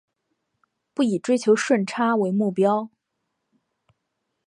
[0.95, 2.89] 不以追求顺差为目标